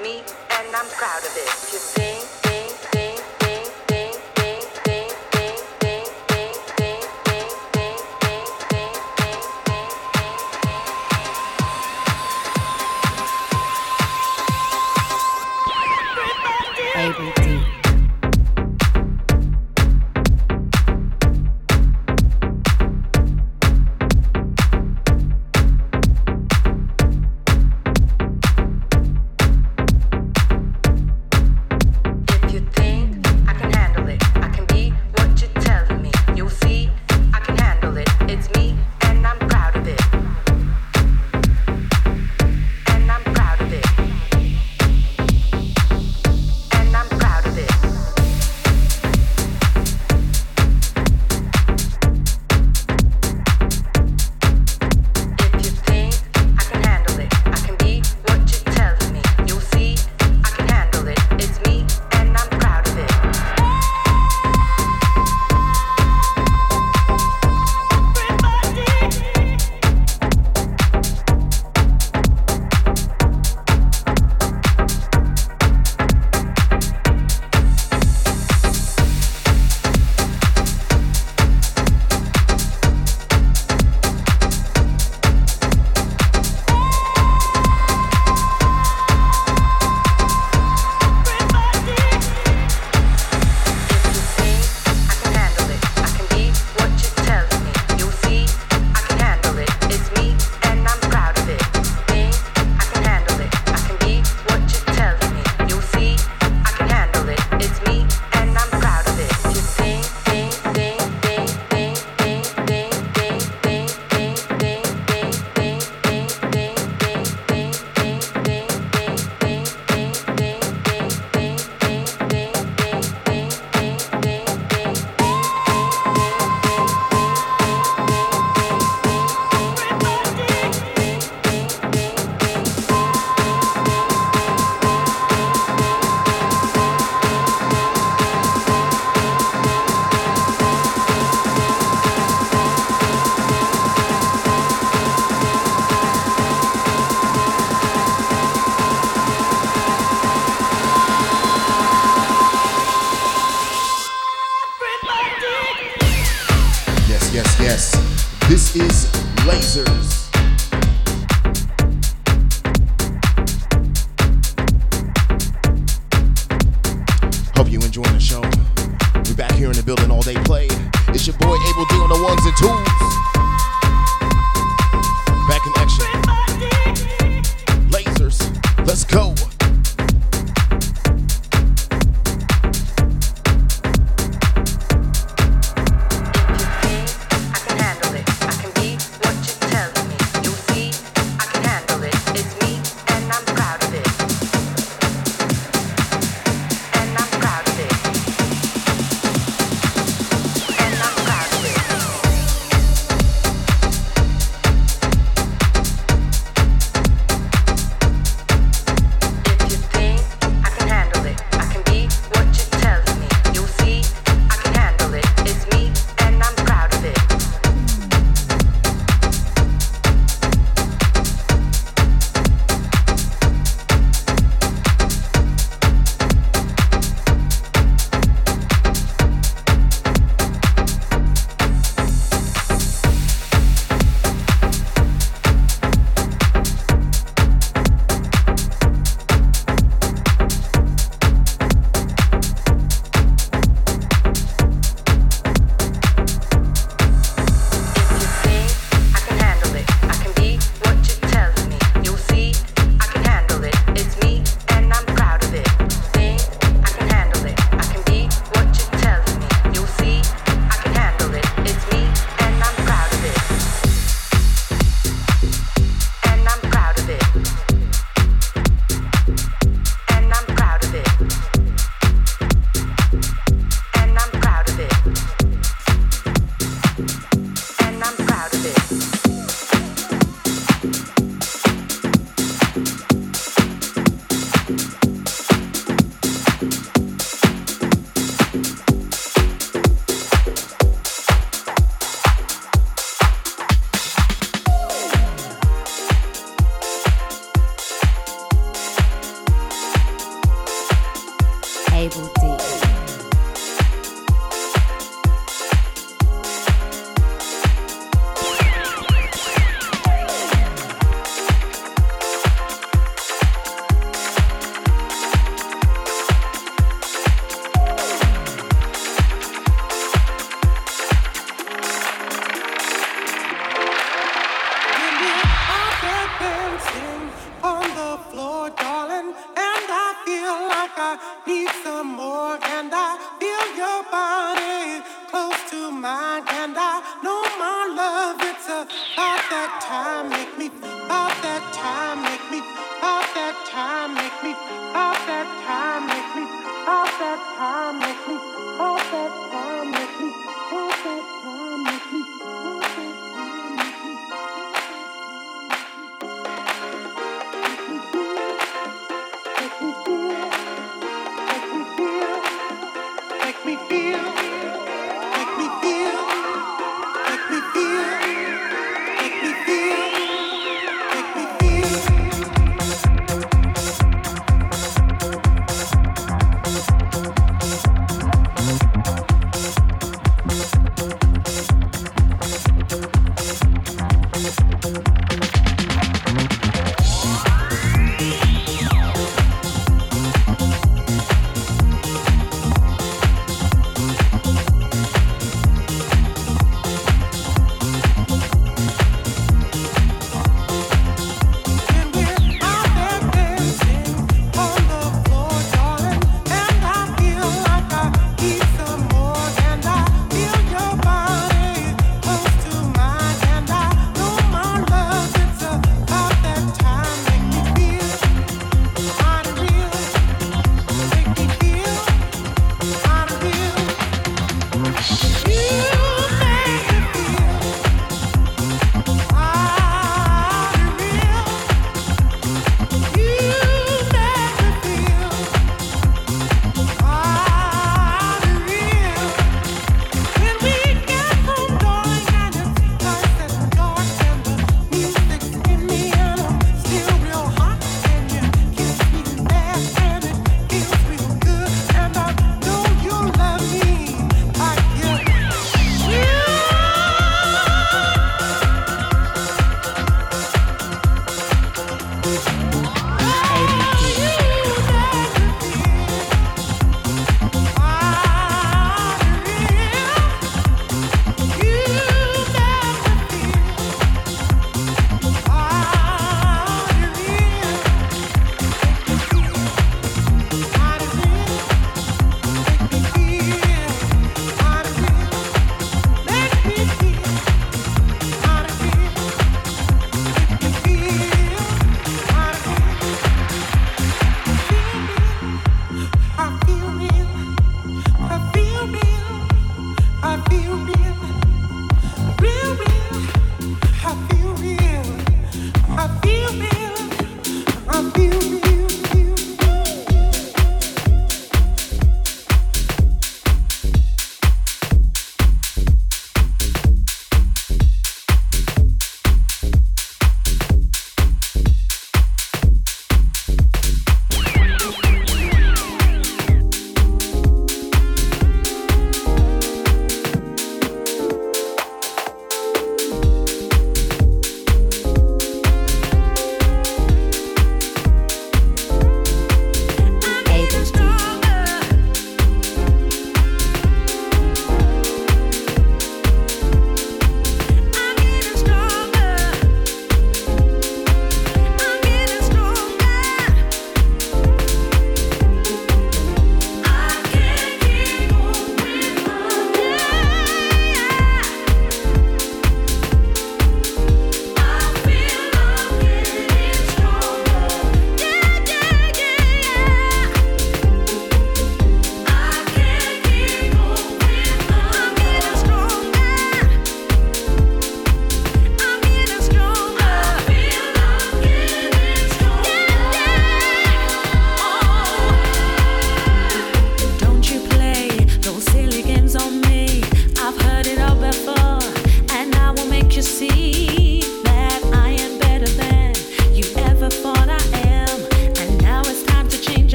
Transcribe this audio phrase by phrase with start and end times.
[0.00, 1.72] me, and I'm proud of it.
[1.72, 2.43] You think.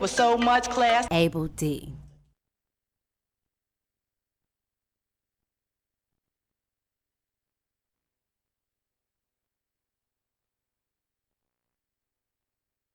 [0.00, 1.06] With so much class.
[1.10, 1.87] Abel D.